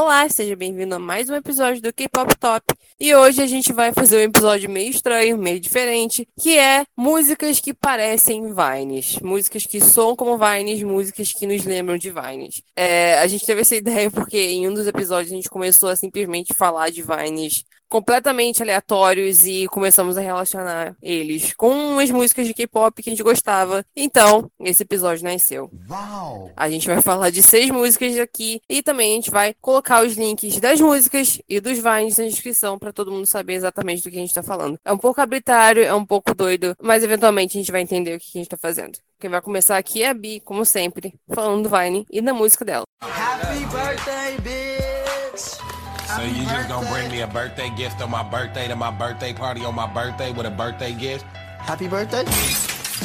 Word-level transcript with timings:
Olá, 0.00 0.28
seja 0.28 0.54
bem-vindo 0.54 0.94
a 0.94 0.98
mais 1.00 1.28
um 1.28 1.34
episódio 1.34 1.82
do 1.82 1.92
K-Pop 1.92 2.32
Top. 2.38 2.64
E 3.00 3.12
hoje 3.16 3.42
a 3.42 3.48
gente 3.48 3.72
vai 3.72 3.92
fazer 3.92 4.18
um 4.18 4.30
episódio 4.30 4.70
meio 4.70 4.90
estranho, 4.90 5.36
meio 5.36 5.58
diferente, 5.58 6.24
que 6.40 6.56
é 6.56 6.84
músicas 6.96 7.58
que 7.58 7.74
parecem 7.74 8.54
Vines. 8.54 9.18
Músicas 9.18 9.66
que 9.66 9.80
soam 9.80 10.14
como 10.14 10.38
Vines, 10.38 10.84
músicas 10.84 11.32
que 11.32 11.48
nos 11.48 11.64
lembram 11.64 11.98
de 11.98 12.12
Vines. 12.12 12.62
É, 12.76 13.18
a 13.18 13.26
gente 13.26 13.44
teve 13.44 13.62
essa 13.62 13.74
ideia 13.76 14.08
porque 14.08 14.38
em 14.38 14.68
um 14.68 14.72
dos 14.72 14.86
episódios 14.86 15.32
a 15.32 15.34
gente 15.34 15.50
começou 15.50 15.88
a 15.88 15.96
simplesmente 15.96 16.54
falar 16.54 16.90
de 16.90 17.02
Vines 17.02 17.64
completamente 17.88 18.62
aleatórios 18.62 19.46
e 19.46 19.66
começamos 19.68 20.16
a 20.16 20.20
relacionar 20.20 20.96
eles 21.02 21.54
com 21.54 21.98
as 21.98 22.10
músicas 22.10 22.46
de 22.46 22.54
K-pop 22.54 23.02
que 23.02 23.08
a 23.08 23.12
gente 23.12 23.22
gostava. 23.22 23.84
Então, 23.96 24.50
esse 24.60 24.82
episódio 24.82 25.24
nasceu. 25.24 25.70
Uau! 25.88 26.50
A 26.56 26.68
gente 26.68 26.86
vai 26.86 27.00
falar 27.02 27.30
de 27.30 27.42
seis 27.42 27.70
músicas 27.70 28.18
aqui 28.18 28.60
e 28.68 28.82
também 28.82 29.12
a 29.12 29.14
gente 29.16 29.30
vai 29.30 29.54
colocar 29.60 30.04
os 30.04 30.14
links 30.14 30.58
das 30.60 30.80
músicas 30.80 31.40
e 31.48 31.60
dos 31.60 31.78
vines 31.78 32.18
na 32.18 32.24
descrição 32.24 32.78
para 32.78 32.92
todo 32.92 33.10
mundo 33.10 33.26
saber 33.26 33.54
exatamente 33.54 34.02
do 34.02 34.10
que 34.10 34.16
a 34.16 34.20
gente 34.20 34.34
tá 34.34 34.42
falando. 34.42 34.78
É 34.84 34.92
um 34.92 34.98
pouco 34.98 35.20
arbitrário, 35.20 35.82
é 35.82 35.94
um 35.94 36.04
pouco 36.04 36.34
doido, 36.34 36.76
mas 36.80 37.02
eventualmente 37.02 37.56
a 37.56 37.60
gente 37.60 37.72
vai 37.72 37.80
entender 37.80 38.16
o 38.16 38.18
que 38.18 38.26
a 38.34 38.38
gente 38.38 38.48
tá 38.48 38.56
fazendo. 38.56 38.98
Quem 39.18 39.30
vai 39.30 39.40
começar 39.40 39.76
aqui 39.76 40.02
é 40.02 40.10
a 40.10 40.14
Bi, 40.14 40.40
como 40.40 40.64
sempre, 40.64 41.14
falando 41.34 41.68
do 41.68 41.76
Vine 41.76 42.06
e 42.10 42.20
da 42.20 42.32
música 42.32 42.64
dela. 42.64 42.84
Happy 43.00 43.64
birthday, 43.66 44.36
bitch! 44.38 45.77
So 46.18 46.24
you 46.24 46.42
just 46.46 46.68
gonna 46.68 46.90
bring 46.90 47.12
me 47.12 47.20
a 47.20 47.28
birthday 47.28 47.70
gift 47.76 48.02
on 48.02 48.10
my 48.10 48.24
birthday 48.24 48.66
to 48.66 48.74
my 48.74 48.90
birthday 48.90 49.32
party 49.32 49.64
on 49.64 49.76
my 49.76 49.86
birthday 49.86 50.32
with 50.32 50.46
a 50.46 50.50
birthday 50.50 50.92
gift? 50.92 51.24
Happy 51.60 51.86
birthday! 51.86 52.24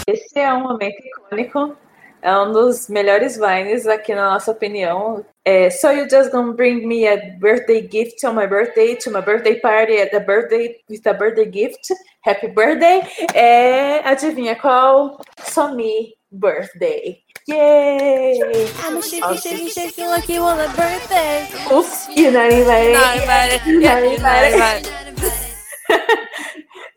Esse 0.07 0.39
é 0.39 0.51
um 0.51 0.63
momento 0.63 0.97
icônico, 0.97 1.77
é 2.23 2.35
um 2.35 2.51
dos 2.51 2.89
melhores 2.89 3.37
vines 3.37 3.85
aqui 3.85 4.15
na 4.15 4.31
nossa 4.31 4.49
opinião. 4.49 5.23
É, 5.45 5.69
so 5.69 5.91
you 5.91 6.09
just 6.09 6.31
gonna 6.31 6.53
bring 6.53 6.87
me 6.87 7.05
a 7.05 7.37
birthday 7.39 7.87
gift 7.87 8.25
on 8.25 8.33
my 8.33 8.47
birthday 8.47 8.95
to 8.95 9.11
my 9.11 9.21
birthday 9.21 9.59
party 9.59 10.01
at 10.01 10.09
the 10.09 10.19
birthday 10.19 10.75
with 10.89 11.05
a 11.05 11.13
birthday 11.13 11.45
gift? 11.45 11.93
Happy 12.21 12.47
birthday! 12.47 13.03
É, 13.35 13.99
adivinha 14.09 14.55
qual? 14.55 15.21
Somi 15.37 16.15
birthday. 16.31 17.22
Yay! 17.47 18.39
I'm 18.83 18.97
a 18.97 19.01
shaky, 19.01 19.37
shaky, 19.37 19.69
shaky 19.69 20.07
like 20.07 20.29
you 20.29 20.41
on 20.41 20.59
a 20.59 20.67
birthday. 20.69 21.45
Ups, 21.69 22.07
e 22.15 22.31
não 22.31 22.47
invalid. 22.47 22.97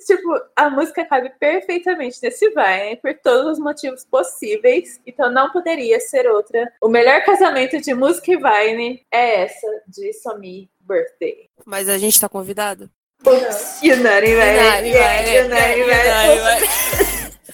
Tipo, 0.07 0.41
a 0.55 0.71
música 0.71 1.05
cabe 1.05 1.31
perfeitamente 1.31 2.21
nesse 2.23 2.49
vai, 2.51 2.95
por 2.95 3.13
todos 3.15 3.55
os 3.55 3.59
motivos 3.59 4.05
possíveis, 4.05 5.01
então 5.05 5.33
não 5.33 5.51
poderia 5.51 5.99
ser 5.99 6.29
outra. 6.29 6.73
O 6.81 6.89
melhor 6.89 7.25
casamento 7.25 7.81
de 7.81 7.93
música 7.93 8.31
e 8.31 8.37
Vine 8.37 9.05
é 9.13 9.43
essa 9.43 9.67
de 9.89 10.13
Somi 10.13 10.71
Birthday. 10.81 11.51
Mas 11.65 11.89
a 11.89 11.99
gente 11.99 12.21
tá 12.21 12.29
convidado? 12.29 12.89
Ups, 13.25 13.83
you 13.83 13.97
know, 13.97 14.13
invalid. 14.19 14.87
You 14.87 15.49
know. 15.49 17.06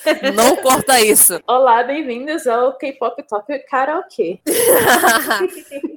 Não 0.34 0.56
corta 0.56 1.00
isso. 1.00 1.40
Olá, 1.46 1.82
bem-vindos 1.82 2.46
ao 2.46 2.76
K-Pop 2.76 3.22
Top 3.24 3.58
Karaoke. 3.68 4.40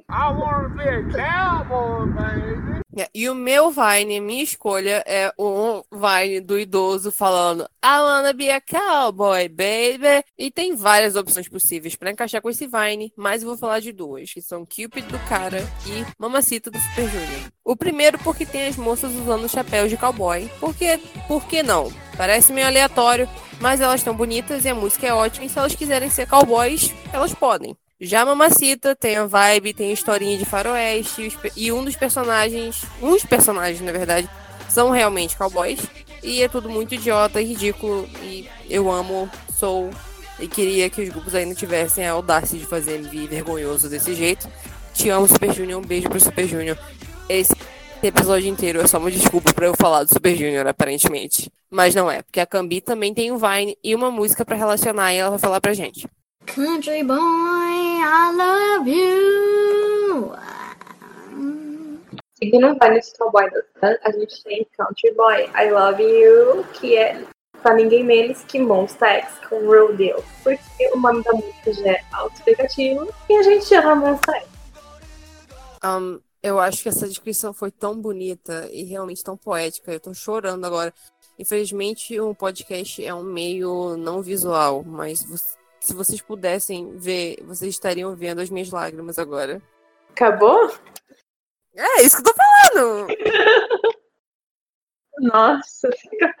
I 0.08 0.32
wanna 0.32 0.68
be 0.68 0.88
a 0.88 1.02
cowboy, 1.12 2.06
baby. 2.12 2.76
E 3.14 3.28
o 3.28 3.34
meu 3.34 3.70
Vine, 3.70 4.20
minha 4.20 4.42
escolha, 4.42 5.02
é 5.06 5.30
um 5.38 5.82
Vine 5.92 6.40
do 6.40 6.58
idoso 6.58 7.10
falando 7.10 7.68
I 7.84 8.00
wanna 8.00 8.32
be 8.32 8.50
a 8.50 8.60
cowboy, 8.60 9.48
baby. 9.48 10.24
E 10.38 10.50
tem 10.50 10.74
várias 10.74 11.16
opções 11.16 11.48
possíveis 11.48 11.96
para 11.96 12.10
encaixar 12.10 12.40
com 12.40 12.48
esse 12.48 12.66
Vine, 12.66 13.12
mas 13.16 13.42
eu 13.42 13.48
vou 13.48 13.58
falar 13.58 13.80
de 13.80 13.92
duas, 13.92 14.32
que 14.32 14.40
são 14.40 14.64
Cupid 14.64 15.06
do 15.08 15.18
cara 15.28 15.58
e 15.86 16.06
Mamacita 16.18 16.70
do 16.70 16.78
Super 16.78 17.08
Junior. 17.08 17.50
O 17.64 17.76
primeiro 17.76 18.18
porque 18.20 18.46
tem 18.46 18.68
as 18.68 18.76
moças 18.76 19.12
usando 19.12 19.48
chapéus 19.48 19.90
de 19.90 19.96
cowboy. 19.96 20.48
Porque, 20.60 20.98
por 21.26 21.44
que 21.46 21.62
não? 21.62 21.92
Parece 22.16 22.52
meio 22.52 22.66
aleatório, 22.66 23.28
mas 23.60 23.80
elas 23.80 24.00
estão 24.00 24.14
bonitas 24.14 24.64
e 24.64 24.68
a 24.68 24.74
música 24.74 25.06
é 25.06 25.12
ótima. 25.12 25.46
E 25.46 25.48
se 25.48 25.58
elas 25.58 25.74
quiserem 25.74 26.10
ser 26.10 26.26
cowboys, 26.26 26.94
elas 27.12 27.34
podem. 27.34 27.76
Já 28.00 28.26
Mamacita 28.26 28.94
tem 28.94 29.16
a 29.16 29.26
vibe, 29.26 29.72
tem 29.72 29.90
a 29.90 29.94
historinha 29.94 30.36
de 30.36 30.44
faroeste, 30.44 31.34
e 31.56 31.72
um 31.72 31.82
dos 31.82 31.96
personagens, 31.96 32.84
uns 33.00 33.24
personagens, 33.24 33.80
na 33.80 33.90
verdade, 33.90 34.28
são 34.68 34.90
realmente 34.90 35.36
cowboys. 35.36 35.80
E 36.22 36.42
é 36.42 36.48
tudo 36.48 36.68
muito 36.68 36.94
idiota 36.94 37.40
e 37.40 37.44
ridículo. 37.44 38.08
E 38.22 38.48
eu 38.68 38.90
amo, 38.90 39.30
sou. 39.58 39.90
E 40.38 40.46
queria 40.46 40.90
que 40.90 41.00
os 41.00 41.08
grupos 41.08 41.34
ainda 41.34 41.54
tivessem 41.54 42.06
a 42.06 42.12
audácia 42.12 42.58
de 42.58 42.66
fazer 42.66 42.96
MV 42.96 43.28
vergonhoso 43.28 43.88
desse 43.88 44.14
jeito. 44.14 44.46
Te 44.92 45.08
amo, 45.08 45.26
Super 45.26 45.54
Junior. 45.54 45.80
Um 45.80 45.86
beijo 45.86 46.08
pro 46.10 46.20
Super 46.20 46.46
Junior. 46.46 46.76
Esse 47.28 47.54
episódio 48.02 48.48
inteiro 48.48 48.80
é 48.80 48.86
só 48.86 48.98
uma 48.98 49.10
desculpa 49.10 49.52
para 49.54 49.66
eu 49.66 49.74
falar 49.74 50.04
do 50.04 50.12
Super 50.12 50.36
Junior, 50.36 50.66
aparentemente. 50.66 51.50
Mas 51.70 51.94
não 51.94 52.10
é, 52.10 52.22
porque 52.22 52.40
a 52.40 52.46
Cambi 52.46 52.80
também 52.80 53.12
tem 53.12 53.32
um 53.32 53.38
Vine 53.38 53.76
e 53.82 53.94
uma 53.94 54.10
música 54.10 54.44
para 54.44 54.56
relacionar 54.56 55.12
e 55.12 55.18
ela 55.18 55.30
vai 55.30 55.38
falar 55.38 55.60
pra 55.60 55.74
gente. 55.74 56.08
Country 56.46 57.02
boy, 57.02 57.18
I 57.18 58.32
love 58.36 58.90
you. 58.90 60.32
Seguindo 62.38 62.66
o 62.66 62.78
Vine 62.78 63.00
do 63.00 63.18
Cowboy 63.18 63.48
a 63.82 64.10
gente 64.12 64.44
tem 64.44 64.66
Country 64.76 65.12
Boy, 65.14 65.50
I 65.56 65.70
Love 65.70 66.02
You, 66.02 66.64
que 66.74 66.96
é 66.96 67.24
pra 67.62 67.74
ninguém 67.74 68.04
menos 68.04 68.44
que 68.44 68.58
Monsta 68.58 69.06
X 69.06 69.38
com 69.48 69.70
Real 69.70 69.94
Deal. 69.94 70.22
Porque 70.44 70.90
o 70.92 71.00
nome 71.00 71.22
da 71.24 71.32
música 71.32 71.72
já 71.72 71.92
é 71.92 72.00
auto-explicativo 72.12 73.12
e 73.28 73.36
a 73.36 73.42
gente 73.42 73.64
chama 73.64 73.94
Monsta 73.94 74.36
X. 74.36 74.48
Um, 75.82 76.20
eu 76.46 76.60
acho 76.60 76.80
que 76.80 76.88
essa 76.88 77.08
descrição 77.08 77.52
foi 77.52 77.72
tão 77.72 78.00
bonita 78.00 78.68
e 78.70 78.84
realmente 78.84 79.24
tão 79.24 79.36
poética. 79.36 79.92
Eu 79.92 79.98
tô 79.98 80.14
chorando 80.14 80.64
agora. 80.64 80.94
Infelizmente, 81.36 82.18
o 82.20 82.30
um 82.30 82.34
podcast 82.34 83.04
é 83.04 83.12
um 83.12 83.24
meio 83.24 83.96
não 83.96 84.22
visual, 84.22 84.84
mas 84.84 85.26
se 85.80 85.92
vocês 85.92 86.22
pudessem 86.22 86.96
ver, 86.96 87.42
vocês 87.42 87.74
estariam 87.74 88.14
vendo 88.14 88.40
as 88.40 88.48
minhas 88.48 88.70
lágrimas 88.70 89.18
agora. 89.18 89.60
Acabou? 90.10 90.72
É, 91.74 92.02
isso 92.02 92.22
que 92.22 92.28
eu 92.28 92.32
tô 92.32 92.40
falando! 92.40 93.06
Nossa, 95.18 95.90
fica 95.96 96.32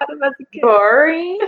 boring. 0.60 1.38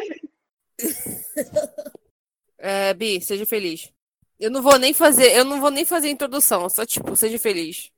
é, 2.58 2.92
Bi, 2.92 3.20
seja 3.20 3.46
feliz. 3.46 3.92
Eu 4.40 4.50
não 4.50 4.62
vou 4.62 4.78
nem 4.78 4.92
fazer, 4.92 5.36
eu 5.36 5.44
não 5.44 5.60
vou 5.60 5.70
nem 5.70 5.84
fazer 5.84 6.10
introdução, 6.10 6.69
só 6.69 6.84
tipo, 6.84 7.14
seja 7.14 7.38
feliz. 7.38 7.92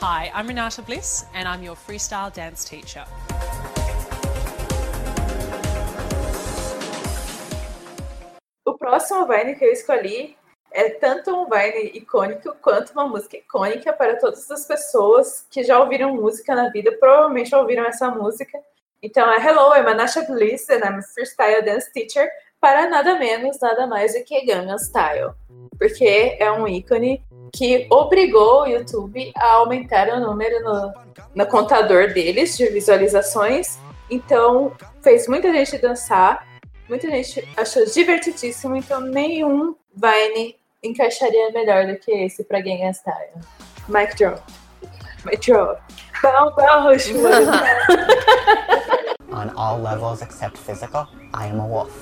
Hi, 0.00 0.30
I'm 0.32 0.46
Renata 0.46 0.80
Bliss 0.80 1.26
and 1.34 1.48
I'm 1.48 1.60
your 1.60 1.74
freestyle 1.74 2.32
dance 2.32 2.64
teacher. 2.64 3.04
O 8.64 8.74
próximo 8.74 9.26
Vine 9.26 9.56
que 9.56 9.64
eu 9.64 9.72
escolhi 9.72 10.36
é 10.70 10.90
tanto 10.90 11.34
um 11.34 11.48
Vine 11.48 11.90
icônico 11.94 12.54
quanto 12.62 12.92
uma 12.92 13.08
música 13.08 13.38
icônica 13.38 13.92
para 13.92 14.16
todas 14.20 14.48
as 14.52 14.68
pessoas 14.68 15.44
que 15.50 15.64
já 15.64 15.80
ouviram 15.80 16.14
música 16.14 16.54
na 16.54 16.68
vida, 16.68 16.92
provavelmente 17.00 17.52
ouviram 17.52 17.84
essa 17.84 18.08
música. 18.08 18.56
Então 19.02 19.28
é 19.32 19.44
Hello, 19.44 19.74
I'm 19.74 19.88
Anasha 19.88 20.22
Bliss 20.22 20.70
and 20.70 20.84
I'm 20.84 21.00
a 21.00 21.02
freestyle 21.02 21.64
dance 21.64 21.90
teacher 21.92 22.30
para 22.60 22.88
nada 22.88 23.18
menos, 23.18 23.58
nada 23.60 23.84
mais 23.88 24.14
do 24.14 24.22
que 24.22 24.46
Gangnam 24.46 24.78
Style. 24.78 25.32
Porque 25.76 26.36
é 26.38 26.52
um 26.52 26.68
ícone 26.68 27.20
que 27.52 27.86
obrigou 27.90 28.62
o 28.62 28.66
YouTube 28.66 29.32
a 29.36 29.54
aumentar 29.54 30.08
o 30.08 30.20
número 30.20 30.62
no, 30.62 30.92
no 31.34 31.46
contador 31.46 32.12
deles 32.12 32.56
de 32.56 32.66
visualizações. 32.66 33.78
Então, 34.10 34.72
fez 35.02 35.28
muita 35.28 35.52
gente 35.52 35.78
dançar, 35.78 36.46
muita 36.88 37.08
gente 37.08 37.46
achou 37.56 37.84
divertidíssimo, 37.84 38.76
então 38.76 39.00
nenhum 39.00 39.74
Vine 39.94 40.56
encaixaria 40.82 41.50
melhor 41.50 41.86
do 41.86 41.96
que 41.96 42.12
esse 42.12 42.44
para 42.44 42.60
Gangnam 42.60 42.92
Style. 42.92 43.32
Mic 43.88 44.14
drop. 44.16 44.40
Mic 45.24 45.40
drop. 45.44 45.80
Bow, 46.22 46.54
bow, 46.54 46.92
On 49.30 49.50
all 49.56 49.80
levels 49.80 50.22
except 50.22 50.58
physical, 50.58 51.06
I 51.34 51.46
am 51.46 51.60
a 51.60 51.66
wolf. 51.66 51.92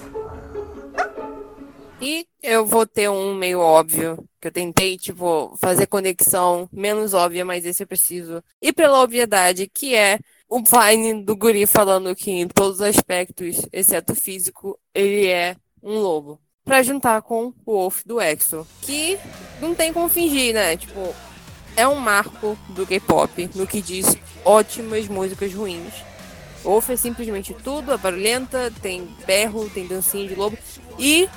E 2.01 2.27
eu 2.43 2.65
vou 2.65 2.87
ter 2.87 3.09
um 3.09 3.35
meio 3.35 3.61
óbvio, 3.61 4.25
que 4.47 4.49
eu 4.49 4.53
tentei, 4.53 4.97
tipo, 4.97 5.57
fazer 5.59 5.87
conexão 5.87 6.69
menos 6.73 7.15
óbvia, 7.15 7.45
mas 7.45 7.65
esse 7.65 7.83
eu 7.83 7.87
preciso. 7.87 8.43
E 8.63 8.73
pela 8.73 9.03
obviedade, 9.03 9.69
que 9.73 9.95
é 9.95 10.19
o 10.49 10.61
Vine 10.61 11.25
do 11.25 11.37
Guri 11.37 11.67
falando 11.67 12.15
que 12.15 12.31
em 12.31 12.47
todos 12.47 12.77
os 12.77 12.83
aspectos, 12.83 13.67
exceto 13.73 14.15
físico, 14.15 14.79
ele 14.95 15.27
é 15.27 15.57
um 15.83 15.99
lobo. 15.99 16.41
Pra 16.65 16.83
juntar 16.83 17.23
com 17.23 17.53
o 17.65 17.73
Wolf 17.73 18.03
do 18.05 18.21
EXO, 18.21 18.67
que 18.83 19.19
não 19.61 19.75
tem 19.75 19.93
como 19.93 20.09
fingir, 20.09 20.55
né? 20.55 20.77
Tipo, 20.77 21.15
é 21.77 21.87
um 21.87 21.97
marco 21.97 22.59
do 22.71 22.87
K-pop 22.87 23.51
no 23.55 23.67
que 23.67 23.81
diz 23.81 24.17
ótimas 24.45 25.09
músicas 25.09 25.53
ruins. 25.53 25.93
Wolf 26.63 26.91
é 26.91 26.97
simplesmente 26.97 27.55
tudo, 27.55 27.93
é 27.93 27.97
barulhenta, 27.97 28.73
tem 28.83 29.09
berro, 29.27 29.71
tem 29.71 29.87
dancinha 29.87 30.27
de 30.27 30.35
lobo. 30.35 30.59
E 30.99 31.29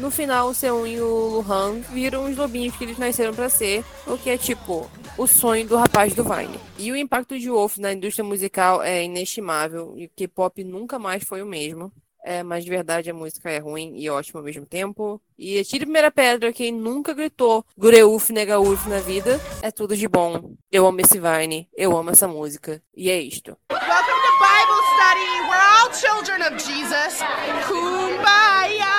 no 0.00 0.10
final, 0.10 0.48
o 0.48 0.54
Seun 0.54 0.86
e 0.86 1.00
o 1.00 1.28
Luhan 1.28 1.80
viram 1.92 2.24
os 2.24 2.36
lobinhos 2.36 2.74
que 2.74 2.84
eles 2.84 2.98
nasceram 2.98 3.34
para 3.34 3.48
ser, 3.48 3.84
o 4.06 4.16
que 4.16 4.30
é 4.30 4.38
tipo 4.38 4.90
o 5.18 5.26
sonho 5.26 5.66
do 5.66 5.76
rapaz 5.76 6.14
do 6.14 6.24
Vine. 6.24 6.58
E 6.78 6.90
o 6.90 6.96
impacto 6.96 7.38
de 7.38 7.50
Wolf 7.50 7.76
na 7.76 7.92
indústria 7.92 8.24
musical 8.24 8.82
é 8.82 9.04
inestimável 9.04 9.94
e 9.96 10.06
o 10.06 10.10
K-pop 10.16 10.64
nunca 10.64 10.98
mais 10.98 11.22
foi 11.22 11.42
o 11.42 11.46
mesmo. 11.46 11.92
É, 12.22 12.42
mas 12.42 12.64
de 12.64 12.70
verdade 12.70 13.10
a 13.10 13.14
música 13.14 13.50
é 13.50 13.58
ruim 13.58 13.94
e 13.96 14.10
ótima 14.10 14.40
ao 14.40 14.44
mesmo 14.44 14.66
tempo. 14.66 15.20
E 15.38 15.58
atire 15.58 15.84
a 15.84 15.86
primeira 15.86 16.10
pedra 16.10 16.52
quem 16.52 16.70
nunca 16.72 17.14
gritou 17.14 17.64
Gureuf 17.76 18.32
Negauf 18.32 18.88
na 18.88 19.00
vida. 19.00 19.40
É 19.62 19.70
tudo 19.70 19.96
de 19.96 20.06
bom. 20.08 20.54
Eu 20.70 20.86
amo 20.86 21.00
esse 21.00 21.18
Vine, 21.18 21.68
eu 21.74 21.96
amo 21.96 22.10
essa 22.10 22.28
música. 22.28 22.82
E 22.94 23.10
é 23.10 23.20
isto. 23.20 23.56
Welcome 23.70 24.20
to 24.20 24.32
Bible 24.38 24.82
study. 24.94 25.30
We're 25.48 25.64
all 25.66 25.90
children 25.92 26.42
of 26.42 26.56
Jesus. 26.62 27.22
Kumbaya! 27.66 28.89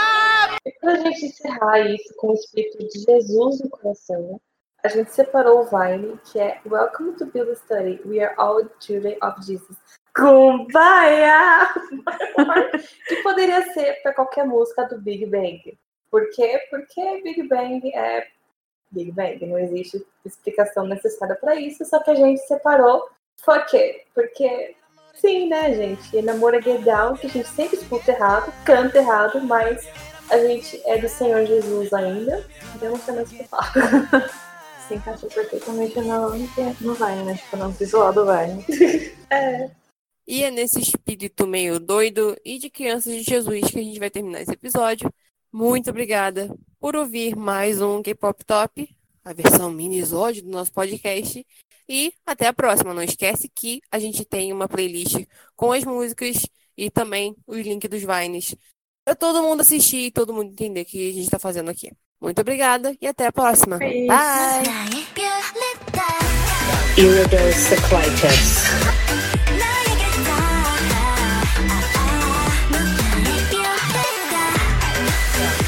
E 0.82 0.86
pra 0.86 0.96
gente 0.96 1.26
encerrar 1.26 1.80
isso 1.82 2.12
com 2.18 2.30
o 2.30 2.34
espírito 2.34 2.80
de 2.88 3.00
Jesus 3.02 3.62
no 3.62 3.70
coração, 3.70 4.42
a 4.84 4.88
gente 4.88 5.12
separou 5.12 5.62
o 5.62 5.66
Vine, 5.66 6.20
que 6.32 6.40
é 6.40 6.60
Welcome 6.66 7.14
to 7.18 7.26
Bible 7.26 7.56
Study. 7.56 8.02
We 8.04 8.20
are 8.20 8.34
all 8.40 8.68
children 8.80 9.16
of 9.22 9.40
Jesus. 9.46 9.78
Kumbaya! 10.16 11.72
que 13.08 13.16
poderia 13.22 13.72
ser 13.74 14.02
para 14.02 14.14
qualquer 14.14 14.48
música 14.48 14.86
do 14.86 15.00
Big 15.00 15.28
Bang. 15.28 15.78
Por 16.10 16.28
quê? 16.32 16.60
Porque 16.72 17.22
Big 17.22 17.44
Bang 17.48 17.88
é 17.96 18.28
Big 18.90 19.12
Bang, 19.12 19.46
não 19.46 19.60
existe 19.60 20.04
explicação 20.26 20.88
necessária 20.88 21.36
para 21.36 21.56
isso, 21.56 21.86
só 21.86 22.00
que 22.00 22.10
a 22.10 22.16
gente 22.16 22.42
separou. 22.48 23.08
Por 23.46 23.66
quê? 23.68 24.04
Porque 24.16 24.76
sim, 25.14 25.48
né, 25.48 25.76
gente? 25.76 26.22
Namoro 26.24 26.56
é 26.56 26.60
legal, 26.60 27.14
que 27.14 27.28
a 27.28 27.30
gente 27.30 27.48
sempre 27.50 27.78
escuta 27.78 28.12
errado, 28.12 28.52
canta 28.66 28.98
errado, 28.98 29.42
mas 29.42 29.88
a 30.32 30.38
gente 30.48 30.82
é 30.86 30.98
do 30.98 31.10
Senhor 31.10 31.46
Jesus 31.46 31.92
ainda, 31.92 32.48
então 32.74 32.92
não 32.92 33.00
tem 33.00 33.16
mais 33.16 33.32
o 33.32 33.36
que 33.36 33.44
falar. 33.44 33.74
Se 34.88 34.96
encaixa 34.96 35.28
perfeitamente 35.28 36.00
no, 36.00 36.30
no 36.30 36.96
Vine, 36.96 37.24
né? 37.26 37.36
Tipo, 37.36 37.58
no 37.58 37.70
visual 37.72 38.14
do 38.14 38.26
Vine. 38.26 38.66
É. 39.32 39.72
E 40.28 40.44
é 40.44 40.52
nesse 40.52 40.82
espírito 40.82 41.48
meio 41.48 41.80
doido 41.80 42.38
e 42.44 42.60
de 42.60 42.70
crianças 42.70 43.14
de 43.14 43.24
Jesus 43.24 43.72
que 43.72 43.80
a 43.80 43.84
gente 43.84 43.98
vai 43.98 44.10
terminar 44.10 44.42
esse 44.42 44.52
episódio. 44.52 45.10
Muito 45.54 45.90
obrigada 45.90 46.54
por 46.82 46.98
ouvir 46.98 47.34
mais 47.34 47.82
um 47.82 48.02
K-Pop 48.02 48.44
Top, 48.44 48.98
a 49.24 49.32
versão 49.32 49.72
mini-sódio 49.72 50.44
do 50.44 50.50
nosso 50.50 50.74
podcast. 50.74 51.46
E 51.88 52.14
até 52.26 52.48
a 52.48 52.54
próxima. 52.54 52.94
Não 52.94 53.02
esquece 53.02 53.50
que 53.50 53.82
a 53.90 54.00
gente 54.00 54.26
tem 54.26 54.52
uma 54.52 54.68
playlist 54.68 55.26
com 55.56 55.72
as 55.72 55.86
músicas 55.86 56.46
e 56.78 56.92
também 56.92 57.34
os 57.48 57.58
links 57.60 57.90
dos 57.90 58.02
Vines 58.02 58.54
para 59.12 59.16
todo 59.16 59.44
mundo 59.44 59.62
assistir 59.62 60.06
e 60.06 60.12
todo 60.12 60.34
mundo 60.34 60.52
entender 60.52 60.82
o 60.82 60.86
que 60.86 61.10
a 61.10 61.14
gente 61.14 61.26
está 61.26 61.38
fazendo 61.38 61.70
aqui. 61.70 61.92
Muito 62.22 62.40
obrigada 62.40 62.96
e 63.02 63.08
até 63.08 63.28
a 63.28 63.32
próxima. 63.32 63.78
Beijo. 63.78 64.08
Bye! 64.08 65.06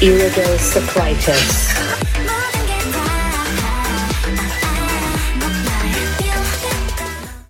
Iridocyclitis. 0.00 1.93